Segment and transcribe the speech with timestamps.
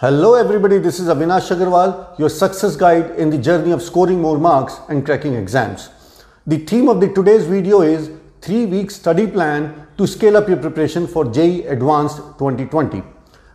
[0.00, 4.36] Hello everybody, this is Avinash Agarwal, your success guide in the journey of scoring more
[4.38, 5.88] marks and cracking exams.
[6.46, 8.10] The theme of the today's video is
[8.42, 13.02] 3 week study plan to scale up your preparation for JEE Advanced 2020.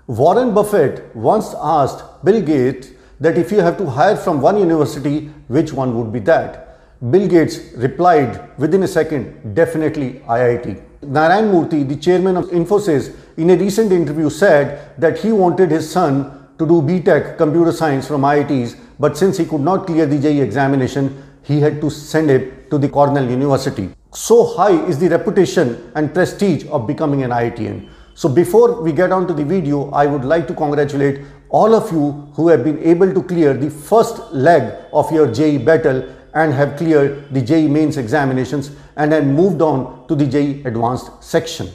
[0.07, 2.89] Warren Buffett once asked Bill Gates
[3.20, 6.80] that if you have to hire from one university, which one would be that?
[7.12, 10.82] Bill Gates replied within a second, definitely IIT.
[11.04, 15.90] Narayan Murthy, the chairman of Infosys, in a recent interview said that he wanted his
[15.90, 20.20] son to do BTech computer science from IITs, but since he could not clear the
[20.20, 23.90] JEE examination, he had to send it to the Cornell University.
[24.13, 27.90] So high is the reputation and prestige of becoming an IITian.
[28.13, 31.91] So before we get on to the video, I would like to congratulate all of
[31.91, 36.54] you who have been able to clear the first leg of your JEE battle and
[36.54, 41.68] have cleared the JEE mains examinations and have moved on to the JEE advanced section.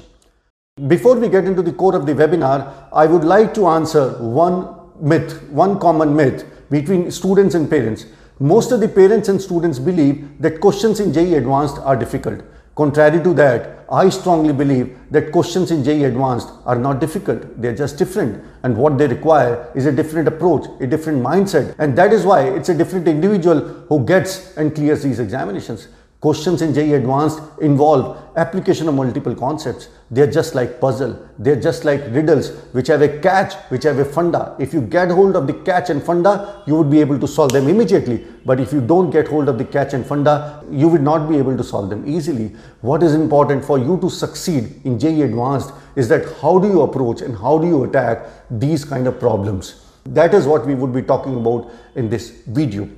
[0.89, 4.77] Before we get into the core of the webinar, I would like to answer one
[5.01, 8.05] myth, one common myth between students and parents.
[8.41, 12.43] Most of the parents and students believe that questions in JEE advanced are difficult.
[12.74, 17.59] Contrary to that, I strongly believe that questions in JEE Advanced are not difficult.
[17.63, 18.45] They're just different.
[18.65, 21.74] And what they require is a different approach, a different mindset.
[21.79, 25.88] And that is why it's a different individual who gets and clears these examinations.
[26.20, 29.88] Questions in JEE Advanced involve application of multiple concepts.
[30.10, 31.28] They're just like puzzle.
[31.38, 34.56] They're just like riddles which have a catch, which have a funda.
[34.59, 37.52] If you get hold of the catch and funda, you would be able to solve
[37.52, 38.24] them immediately.
[38.46, 41.37] But if you don't get hold of the catch and funda, you would not be
[41.37, 42.56] able to solve them easily.
[42.80, 46.80] What is important for you to succeed in JEE Advanced is that how do you
[46.80, 49.82] approach and how do you attack these kind of problems.
[50.06, 52.88] That is what we would be talking about in this video.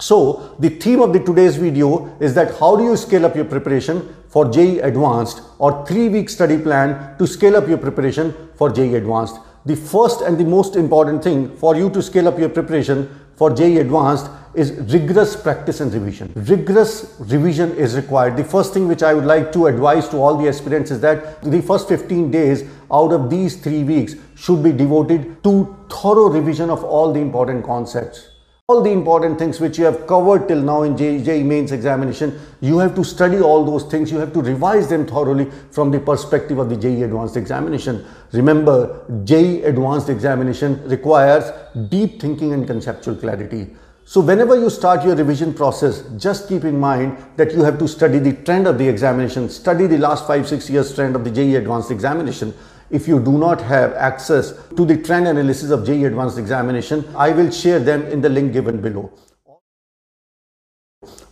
[0.00, 3.44] So the theme of the today's video is that how do you scale up your
[3.44, 8.70] preparation for JEE Advanced or three week study plan to scale up your preparation for
[8.70, 9.36] JEE Advanced.
[9.66, 13.50] The first and the most important thing for you to scale up your preparation for
[13.50, 16.32] JEE Advanced is rigorous practice and revision.
[16.34, 18.36] Rigorous revision is required.
[18.36, 21.42] The first thing which I would like to advise to all the aspirants is that
[21.42, 26.70] the first 15 days out of these three weeks should be devoted to thorough revision
[26.70, 28.31] of all the important concepts
[28.72, 32.78] all the important things which you have covered till now in JEE mains examination, you
[32.78, 34.10] have to study all those things.
[34.10, 38.04] You have to revise them thoroughly from the perspective of the JEE advanced examination.
[38.32, 41.44] Remember, JEE advanced examination requires
[41.90, 43.76] deep thinking and conceptual clarity.
[44.04, 47.86] So whenever you start your revision process, just keep in mind that you have to
[47.86, 51.30] study the trend of the examination, study the last five, six years trend of the
[51.30, 52.54] JEE advanced examination
[52.92, 57.30] if you do not have access to the trend analysis of JEE Advanced Examination, I
[57.30, 59.10] will share them in the link given below.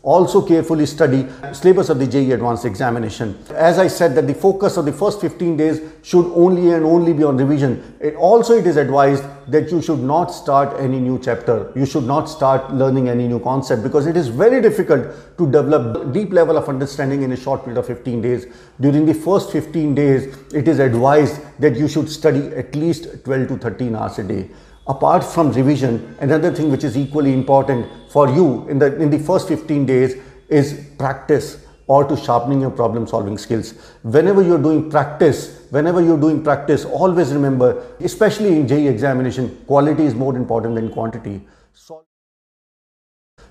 [0.03, 3.39] Also carefully study syllabus of the JEE Advanced Examination.
[3.51, 7.13] As I said that the focus of the first 15 days should only and only
[7.13, 7.97] be on revision.
[8.01, 11.71] It also it is advised that you should not start any new chapter.
[11.77, 15.07] You should not start learning any new concept because it is very difficult
[15.37, 18.47] to develop deep level of understanding in a short period of 15 days.
[18.81, 23.49] During the first 15 days, it is advised that you should study at least 12
[23.49, 24.49] to 13 hours a day
[24.87, 29.19] apart from revision, another thing which is equally important for you in the, in the
[29.19, 30.17] first 15 days
[30.49, 33.75] is practice or to sharpening your problem solving skills.
[34.03, 40.05] Whenever you're doing practice, whenever you're doing practice, always remember, especially in JEE examination, quality
[40.05, 41.41] is more important than quantity.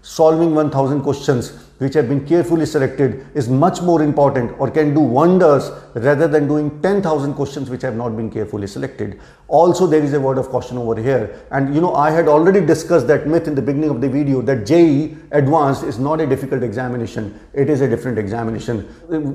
[0.01, 4.99] Solving 1000 questions which have been carefully selected is much more important or can do
[4.99, 9.19] wonders rather than doing 10,000 questions which have not been carefully selected.
[9.47, 11.41] Also, there is a word of caution over here.
[11.51, 14.41] And you know, I had already discussed that myth in the beginning of the video
[14.41, 17.39] that JEE Advanced is not a difficult examination.
[17.53, 18.87] It is a different examination.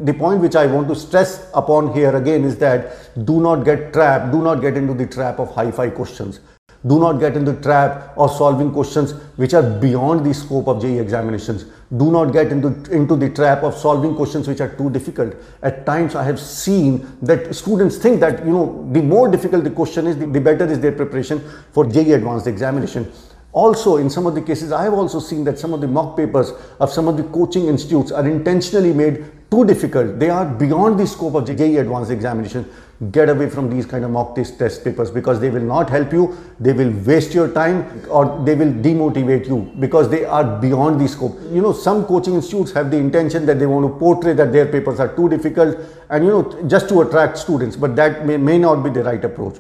[0.05, 3.93] The point which I want to stress upon here again is that do not get
[3.93, 6.41] trapped, do not get into the trap of hi-fi questions.
[6.87, 10.83] Do not get into the trap of solving questions which are beyond the scope of
[10.83, 11.65] JEE examinations.
[11.97, 15.35] Do not get into, into the trap of solving questions which are too difficult.
[15.63, 19.71] At times I have seen that students think that, you know, the more difficult the
[19.71, 21.43] question is, the, the better is their preparation
[21.73, 23.11] for JEE advanced examination.
[23.53, 26.17] Also, in some of the cases, I have also seen that some of the mock
[26.17, 26.51] papers
[26.81, 29.25] of some of the coaching institutes are intentionally made
[29.55, 30.19] too difficult.
[30.19, 32.67] They are beyond the scope of JEE advanced examination.
[33.11, 36.37] Get away from these kind of mock test, papers because they will not help you.
[36.61, 41.09] They will waste your time or they will demotivate you because they are beyond the
[41.09, 41.39] scope.
[41.51, 44.67] You know some coaching institutes have the intention that they want to portray that their
[44.67, 45.77] papers are too difficult
[46.09, 49.25] and you know just to attract students but that may, may not be the right
[49.25, 49.57] approach.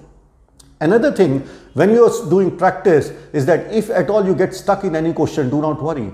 [0.81, 1.41] Another thing
[1.75, 5.13] when you are doing practice is that if at all you get stuck in any
[5.13, 6.13] question do not worry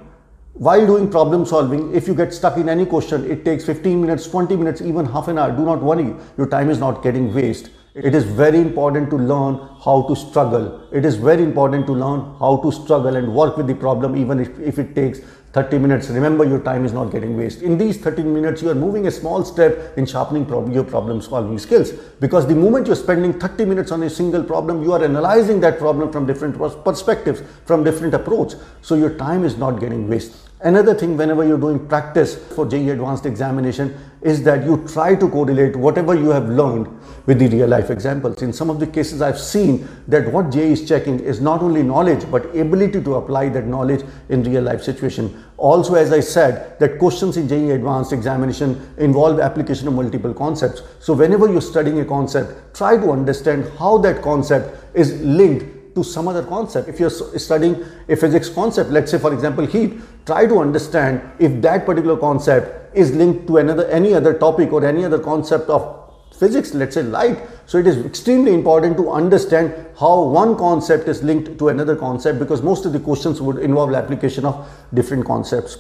[0.54, 4.26] while doing problem solving, if you get stuck in any question, it takes 15 minutes,
[4.26, 5.52] 20 minutes, even half an hour.
[5.52, 7.70] Do not worry, your time is not getting waste.
[7.94, 9.54] It is very important to learn
[9.84, 10.88] how to struggle.
[10.92, 14.38] It is very important to learn how to struggle and work with the problem even
[14.38, 15.20] if, if it takes
[15.52, 16.08] 30 minutes.
[16.10, 17.64] Remember your time is not getting wasted.
[17.64, 21.20] In these 30 minutes, you are moving a small step in sharpening prob your problem
[21.20, 21.90] solving skills.
[22.20, 25.78] Because the moment you're spending 30 minutes on a single problem, you are analyzing that
[25.78, 28.54] problem from different perspectives, from different approach.
[28.82, 30.49] So your time is not getting wasted.
[30.62, 35.26] Another thing whenever you're doing practice for JEE advanced examination is that you try to
[35.26, 36.86] correlate whatever you have learned
[37.24, 38.42] with the real life examples.
[38.42, 41.82] In some of the cases I've seen that what JEE is checking is not only
[41.82, 45.42] knowledge but ability to apply that knowledge in real life situation.
[45.56, 50.82] Also as I said that questions in JEE advanced examination involve application of multiple concepts.
[50.98, 56.02] So whenever you're studying a concept try to understand how that concept is linked to
[56.04, 56.88] some other concept.
[56.88, 59.94] If you're studying a physics concept, let's say for example heat,
[60.26, 64.84] try to understand if that particular concept is linked to another any other topic or
[64.84, 65.96] any other concept of
[66.36, 67.38] physics, let's say light.
[67.66, 72.38] So it is extremely important to understand how one concept is linked to another concept
[72.38, 75.76] because most of the questions would involve application of different concepts.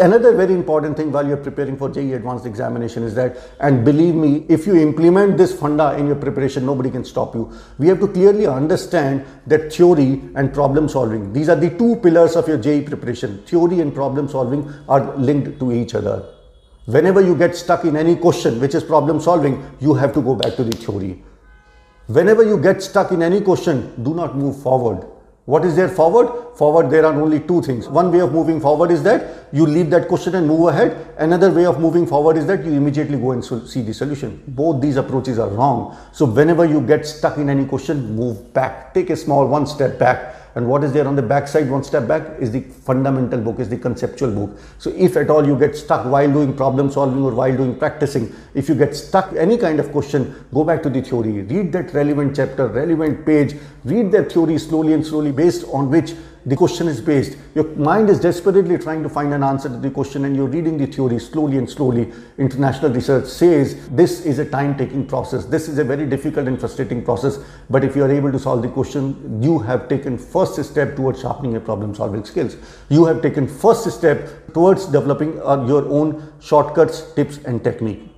[0.00, 4.14] Another very important thing while you're preparing for JEE advanced examination is that, and believe
[4.14, 7.52] me, if you implement this funda in your preparation, nobody can stop you.
[7.78, 12.36] We have to clearly understand that theory and problem solving, these are the two pillars
[12.36, 13.42] of your JEE preparation.
[13.44, 16.26] Theory and problem solving are linked to each other.
[16.86, 20.34] Whenever you get stuck in any question, which is problem solving, you have to go
[20.34, 21.22] back to the theory.
[22.06, 25.06] Whenever you get stuck in any question, do not move forward
[25.50, 26.56] what is there forward?
[26.56, 27.88] Forward, there are only two things.
[27.88, 31.14] One way of moving forward is that you leave that question and move ahead.
[31.18, 34.40] Another way of moving forward is that you immediately go and see the solution.
[34.46, 35.96] Both these approaches are wrong.
[36.12, 38.94] So whenever you get stuck in any question, move back.
[38.94, 41.84] Take a small one step back and what is there on the back side one
[41.84, 44.58] step back is the fundamental book is the conceptual book.
[44.78, 48.34] So if at all you get stuck while doing problem solving or while doing practicing
[48.54, 51.42] if you get stuck any kind of question go back to the theory.
[51.42, 53.54] Read that relevant chapter relevant page.
[53.84, 56.14] Read that theory slowly and slowly based on which
[56.46, 57.36] the question is based.
[57.54, 60.78] Your mind is desperately trying to find an answer to the question and you're reading
[60.78, 62.12] the theory slowly and slowly.
[62.38, 65.44] International research says this is a time taking process.
[65.44, 67.38] This is a very difficult and frustrating process.
[67.68, 71.20] But if you are able to solve the question, you have taken first step towards
[71.20, 72.56] sharpening your problem solving skills.
[72.88, 78.09] You have taken first step towards developing uh, your own shortcuts, tips and technique.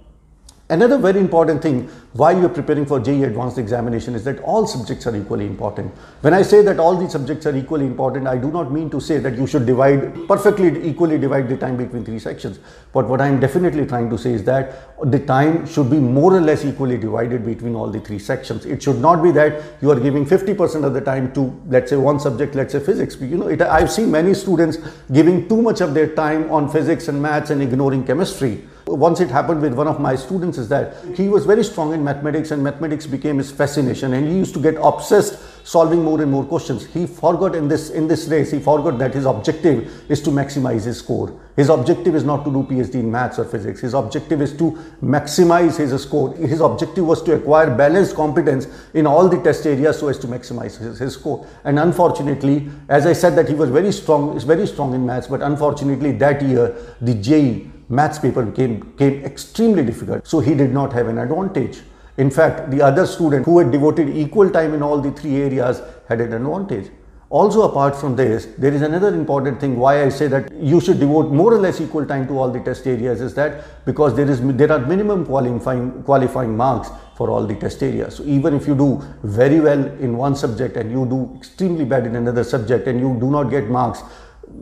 [0.73, 5.07] Another very important thing while you're preparing for JEE advanced examination is that all subjects
[5.07, 5.93] are equally important.
[6.23, 8.99] When I say that all these subjects are equally important, I do not mean to
[8.99, 12.59] say that you should divide, perfectly equally divide the time between three sections.
[12.95, 16.41] But what I'm definitely trying to say is that the time should be more or
[16.41, 18.65] less equally divided between all the three sections.
[18.65, 21.99] It should not be that you are giving 50% of the time to, let's say,
[21.99, 23.19] one subject, let's say physics.
[23.21, 24.79] You know, it, I've seen many students
[25.13, 29.29] giving too much of their time on physics and maths and ignoring chemistry once it
[29.29, 32.63] happened with one of my students is that he was very strong in mathematics and
[32.63, 36.85] mathematics became his fascination and he used to get obsessed solving more and more questions.
[36.87, 40.85] He forgot in this in this race, he forgot that his objective is to maximize
[40.85, 41.39] his score.
[41.55, 43.81] His objective is not to do PhD in maths or physics.
[43.81, 46.35] His objective is to maximize his score.
[46.35, 50.27] His objective was to acquire balanced competence in all the test areas so as to
[50.27, 51.47] maximize his, his score.
[51.65, 55.27] And unfortunately, as I said that he was very strong, is very strong in maths,
[55.27, 60.27] but unfortunately that year the JEE maths paper became, became extremely difficult.
[60.27, 61.81] So he did not have an advantage.
[62.17, 65.83] In fact, the other student who had devoted equal time in all the three areas
[66.09, 66.91] had an advantage.
[67.29, 71.01] Also apart from this, there is another important thing why I say that you should
[71.01, 74.31] devote more or less equal time to all the test areas is that because there
[74.31, 78.17] is there are minimum qualifying qualifying marks for all the test areas.
[78.17, 82.05] So even if you do very well in one subject and you do extremely bad
[82.05, 84.03] in another subject and you do not get marks,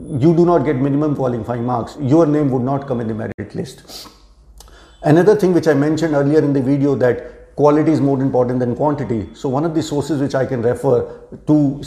[0.08, 3.54] you do not get minimum qualifying marks, your name would not come in the merit
[3.54, 4.08] list.
[5.02, 8.74] Another thing which I mentioned earlier in the video that quality is more important than
[8.76, 9.28] quantity.
[9.34, 11.82] So one of the sources which I can refer to,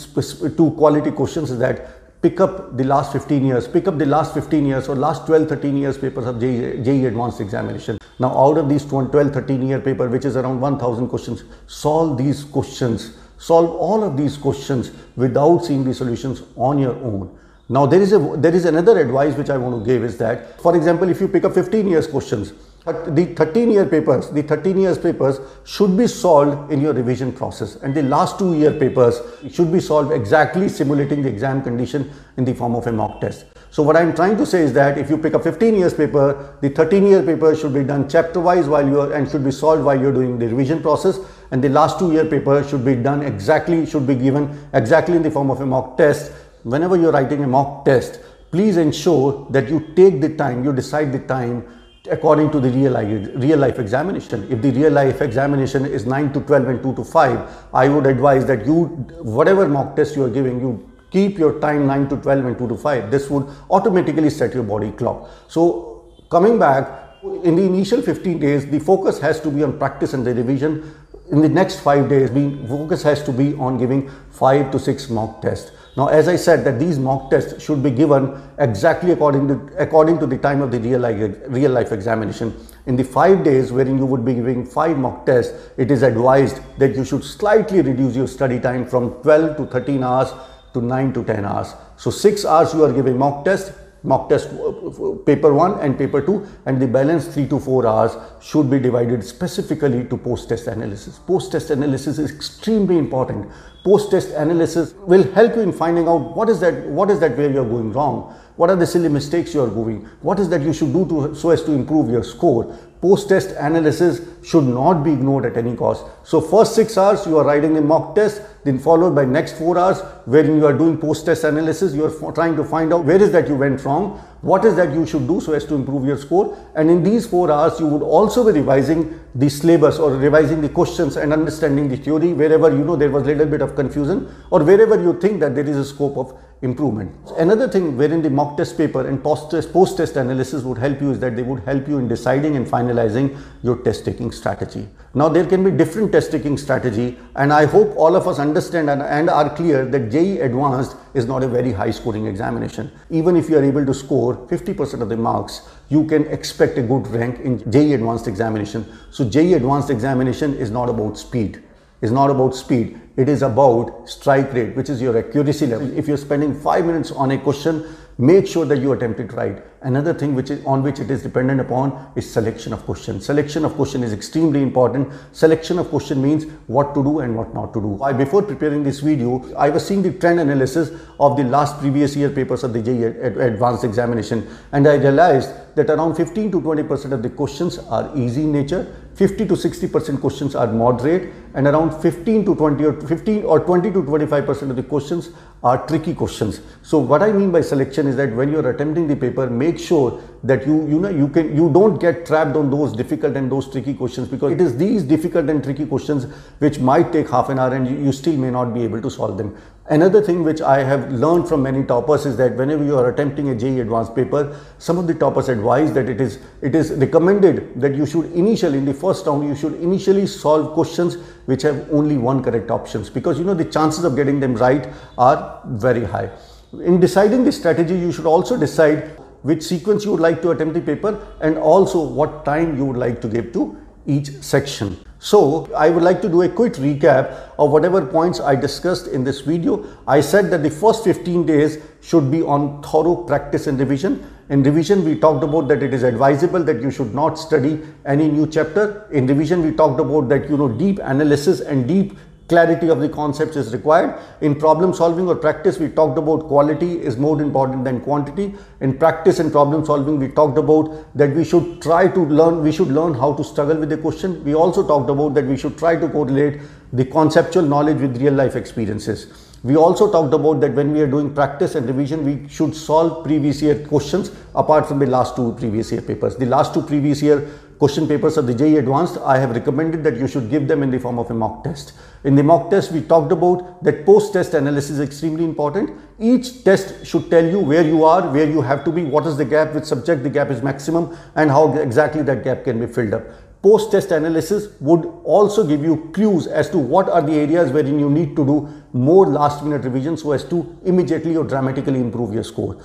[0.58, 4.34] to quality questions is that pick up the last 15 years, pick up the last
[4.34, 7.98] 15 years or last 12, 13 years papers of JEE advanced examination.
[8.20, 12.43] Now out of these 12, 13 year paper, which is around 1000 questions, solve these
[12.43, 17.38] questions, solve all of these questions without seeing the solutions on your own.
[17.70, 20.62] Now there is a there is another advice which I want to give is that
[20.62, 22.51] for example if you pick up 15 years questions
[22.86, 27.77] the 13 year papers the 13 years papers should be solved in your revision process
[27.77, 32.43] and the last two year papers should be solved exactly simulating the exam condition in
[32.43, 33.46] the form of a mock test.
[33.72, 36.58] So what I'm trying to say is that if you pick up 15 years paper
[36.60, 39.51] the 13 year paper should be done chapter wise while you are and should be
[39.51, 41.17] solved while you're doing the revision process
[41.51, 45.24] and the last two year paper should be done exactly should be given exactly in
[45.24, 48.20] the form of a mock test whenever you're writing a mock test,
[48.51, 51.65] please ensure that you take the time, you decide the time
[52.12, 54.46] according to the real life, real life examination.
[54.51, 58.05] If the real life examination is 9 to 12 and 2 to 5, I would
[58.05, 58.86] advise that you,
[59.22, 62.67] whatever mock test you are giving, you keep your time 9 to 12 and 2
[62.67, 63.12] to 5.
[63.12, 65.29] This would automatically set your body clock.
[65.48, 67.00] So coming back,
[67.43, 70.93] in the initial 15 days, the focus has to be on practice and the revision.
[71.32, 75.10] In the next five days, the focus has to be on giving five to six
[75.10, 75.72] mock tests.
[75.95, 80.17] Now, as I said that these mock tests should be given exactly according to, according
[80.19, 82.53] to the time of the real life, real life examination.
[82.88, 86.59] In the five days wherein you would be giving five mock tests, it is advised
[86.79, 90.33] that you should slightly reduce your study time from 12 to 13 hours
[90.73, 91.75] to 9 to 10 hours.
[91.97, 93.71] So 6 hours you are giving mock test,
[94.03, 98.17] mock test uh, paper 1 and paper 2 and the balance 3 to 4 hours
[98.41, 101.19] should be divided specifically to post test analysis.
[101.19, 103.50] Post test analysis is extremely important
[103.83, 107.38] post test analysis will help you in finding out what is that what is that
[107.38, 110.62] where you're going wrong what are the silly mistakes you are doing what is that
[110.62, 115.03] you should do to so as to improve your score post test analysis should not
[115.03, 116.05] be ignored at any cost.
[116.24, 119.77] So first 6 hours you are writing a mock test then followed by next 4
[119.77, 123.22] hours wherein you are doing post test analysis you are trying to find out where
[123.25, 124.05] is that you went wrong
[124.51, 126.45] what is that you should do so as to improve your score
[126.75, 129.03] and in these 4 hours you would also be revising
[129.36, 133.24] the syllabus or revising the questions and understanding the theory wherever you know there was
[133.24, 136.33] a little bit of confusion or wherever you think that there is a scope of
[136.63, 137.12] improvement.
[137.38, 141.01] Another thing wherein the mock test paper and post test, post test analysis would help
[141.01, 144.88] you is that they would help you in deciding and finalizing your test taking strategy.
[145.13, 148.89] Now there can be different test taking strategy and I hope all of us understand
[148.89, 152.89] and, and are clear that JEE Advanced is not a very high scoring examination.
[153.10, 156.82] Even if you are able to score 50% of the marks, you can expect a
[156.82, 158.86] good rank in JEE Advanced examination.
[159.12, 161.62] So JEE Advanced examination is not about speed
[162.03, 163.00] is not about speed.
[163.15, 165.98] It is about strike rate, which is your accuracy level.
[165.98, 167.86] If you're spending five minutes on a question,
[168.17, 169.63] make sure that you attempt it right.
[169.81, 173.22] Another thing which is on which it is dependent upon is selection of question.
[173.22, 175.13] Selection of question is extremely important.
[175.31, 178.01] Selection of question means what to do and what not to do.
[178.03, 182.15] I, before preparing this video, I was seeing the trend analysis of the last previous
[182.15, 187.12] year papers of the JEE advanced examination and I realized that around 15 to 20%
[187.12, 192.01] of the questions are easy in nature 50 to 60% questions are moderate and around
[192.01, 195.29] 15 to 20 or 15 or 20 to 25% of the questions
[195.63, 196.62] are tricky questions.
[196.82, 200.22] So what I mean by selection is that when you're attempting the paper, make sure
[200.43, 203.72] that you, you know, you can, you don't get trapped on those difficult and those
[203.72, 206.25] tricky questions because it is these difficult and tricky questions
[206.58, 209.12] which might take half an hour and you, you still may not be able to
[209.12, 209.55] solve them.
[209.87, 213.49] Another thing which I have learned from many toppers is that whenever you are attempting
[213.49, 217.81] a JEE advanced paper, some of the toppers advise that it is it is recommended
[217.81, 221.85] that you should initially in the first round you should initially solve questions which have
[221.91, 224.87] only one correct options because you know the chances of getting them right
[225.17, 226.29] are very high.
[226.71, 230.75] In deciding the strategy, you should also decide which sequence you would like to attempt
[230.75, 233.75] the paper and also what time you would like to give to
[234.05, 234.97] each section.
[235.24, 239.24] So I would like to do a quick recap of whatever points I discussed in
[239.24, 239.88] this video.
[240.06, 244.22] I said that the first 15 days should be on thorough practice and revision.
[244.50, 248.27] In revision, we talked about that it is advisable that you should not study any
[248.27, 249.08] new chapter.
[249.13, 252.18] In revision, we talked about that, you know, deep analysis and deep
[252.53, 254.12] clarity of the concepts is required.
[254.41, 258.53] In problem solving or practice, we talked about quality is more important than quantity.
[258.79, 262.72] In practice and problem solving, we talked about that we should try to learn, we
[262.72, 264.43] should learn how to struggle with the question.
[264.43, 266.62] We also talked about that we should try to correlate
[267.01, 269.25] the conceptual knowledge with real life experiences.
[269.63, 273.24] We also talked about that when we are doing practice and revision, we should solve
[273.24, 276.36] previous year questions apart from the last two previous year papers.
[276.36, 277.48] The last two previous year
[277.83, 280.89] question papers of the JEE Advanced, I have recommended that you should give them in
[280.89, 281.91] the form of a mock test.
[282.23, 285.91] In the mock test, we talked about that post-test analysis is extremely important.
[286.17, 289.35] Each test should tell you where you are, where you have to be, what is
[289.35, 292.87] the gap, which subject the gap is maximum, and how exactly that gap can be
[292.87, 293.23] filled up.
[293.61, 298.09] Post-test analysis would also give you clues as to what are the areas wherein you
[298.09, 298.57] need to do
[298.93, 302.81] more last minute revision so as to immediately or dramatically improve your score.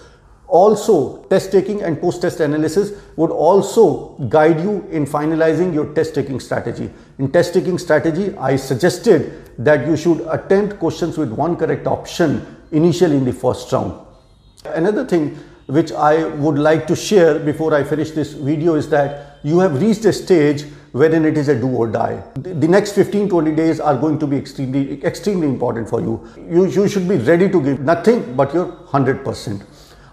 [0.49, 6.15] Also, test taking and post test analysis would also guide you in finalizing your test
[6.15, 6.91] taking strategy.
[7.19, 12.57] In test taking strategy, I suggested that you should attempt questions with one correct option
[12.73, 13.93] initially in the first round.
[14.65, 19.39] Another thing which I would like to share before I finish this video is that
[19.43, 22.23] you have reached a stage wherein it is a do or die.
[22.37, 26.27] The next 15 20 days are going to be extremely extremely important for you.
[26.51, 29.63] You, you should be ready to give nothing but your 100%.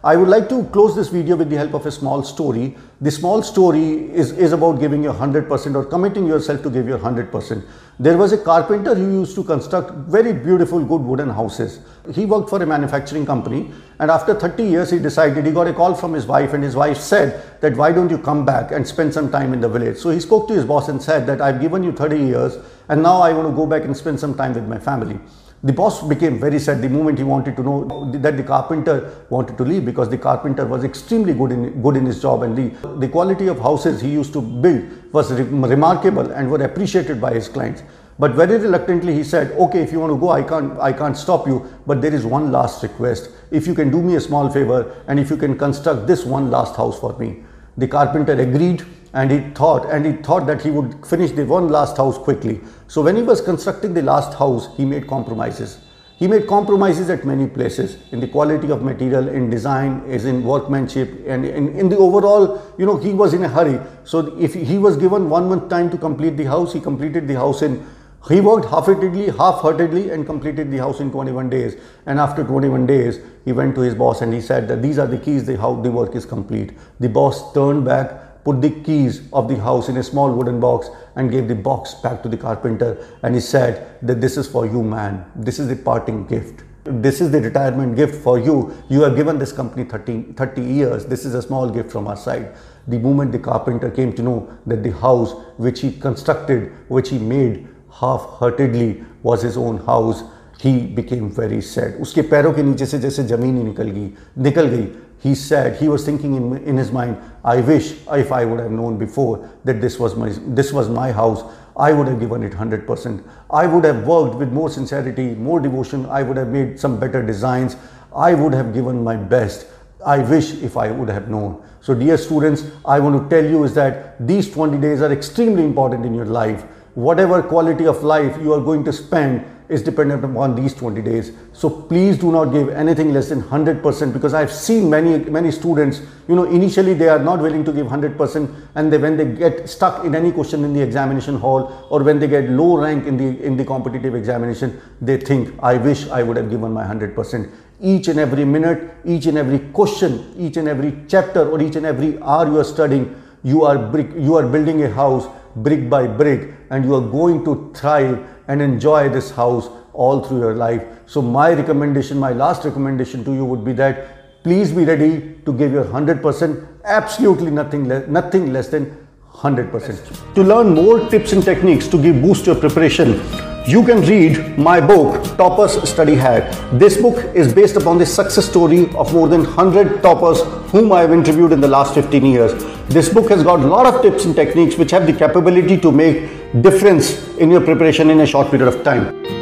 [0.05, 2.77] I would like to close this video with the help of a small story.
[3.01, 7.00] The small story is, is about giving your 100% or committing yourself to give your
[7.00, 7.65] 100%.
[7.97, 11.79] There was a carpenter who used to construct very beautiful good wooden houses.
[12.13, 15.74] He worked for a manufacturing company and after 30 years he decided, he got a
[15.74, 18.88] call from his wife and his wife said that why don't you come back and
[18.88, 19.97] spend some time in the village.
[19.97, 22.57] So he spoke to his boss and said that I've given you 30 years
[22.89, 25.19] and now I want to go back and spend some time with my family.
[25.65, 29.57] The boss became very sad the moment he wanted to know that the carpenter wanted
[29.57, 32.98] to leave because the carpenter was extremely good in, good in his job and the,
[33.00, 37.34] the quality of houses he used to build was re remarkable and were appreciated by
[37.34, 37.81] his clients.
[38.19, 41.17] But very reluctantly he said, okay, if you want to go, I can't, I can't
[41.17, 43.31] stop you, but there is one last request.
[43.50, 46.51] If you can do me a small favor and if you can construct this one
[46.51, 47.43] last house for me.
[47.75, 51.69] The carpenter agreed and he thought and he thought that he would finish the one
[51.69, 52.60] last house quickly.
[52.88, 55.79] So when he was constructing the last house, he made compromises.
[56.17, 60.43] He made compromises at many places in the quality of material, in design, is in
[60.43, 63.79] workmanship, and in, in the overall, you know, he was in a hurry.
[64.05, 67.36] So if he was given one month time to complete the house, he completed the
[67.36, 67.86] house in
[68.27, 71.75] he worked half-heartedly, half-heartedly and completed the house in 21 days.
[72.07, 75.05] And after 21 days, he went to his boss and he said that these are
[75.05, 76.74] the keys, the, how the work is complete.
[77.00, 80.88] The boss turned back, put the keys of the house in a small wooden box
[81.16, 83.06] and gave the box back to the carpenter.
[83.22, 85.25] And he said that this is for you, man.
[85.34, 86.64] This is the parting gift.
[86.84, 88.75] This is the retirement gift for you.
[88.88, 91.04] You have given this company 30, 30 years.
[91.04, 92.54] This is a small gift from our side.
[92.88, 97.18] The moment the carpenter came to know that the house which he constructed, which he
[97.18, 100.22] made, half-heartedly was his own house
[100.60, 104.10] he became very sad उसके पैरों के नीचे से जैसे ज़मीन ही निकल गई
[104.46, 104.87] निकल गई
[105.25, 108.74] he said he was thinking in, in his mind i wish if i would have
[108.79, 110.29] known before that this was my
[110.60, 111.44] this was my house
[111.86, 113.24] i would have given it 100%
[113.62, 116.05] i would have worked with more sincerity more devotion.
[116.05, 117.75] I would have made some better designs.
[118.15, 119.67] I would have given my best.
[120.05, 121.51] I wish if i would have known.
[121.82, 122.63] So dear students
[122.94, 126.29] i want to tell you is that these 20 days are extremely important in your
[126.38, 126.63] life.
[127.10, 131.31] Whatever quality of life you are going to spend is dependent upon these 20 days.
[131.53, 136.01] So please do not give anything less than 100% because I've seen many, many students,
[136.27, 139.69] you know, initially they are not willing to give 100% and they, when they get
[139.69, 143.17] stuck in any question in the examination hall or when they get low rank in
[143.17, 147.51] the, in the competitive examination, they think, I wish I would have given my 100%.
[147.81, 151.85] Each and every minute, each and every question, each and every chapter or each and
[151.85, 153.77] every hour you are studying, you are,
[154.18, 158.61] you are building a house brick by brick and you are going to thrive and
[158.61, 160.83] enjoy this house all through your life.
[161.05, 165.53] So my recommendation, my last recommendation to you would be that please be ready to
[165.53, 169.04] give your 100%, absolutely nothing, le nothing less than
[169.35, 170.33] 100%.
[170.35, 173.21] To learn more tips and techniques to give boost to your preparation,
[173.67, 176.43] you can read my book, Toppers Study Hack.
[176.74, 181.01] This book is based upon the success story of more than 100 toppers whom I
[181.01, 182.53] have interviewed in the last 15 years.
[182.89, 185.91] This book has got a lot of tips and techniques which have the capability to
[185.91, 186.29] make
[186.61, 189.34] difference in your preparation in a short period of time.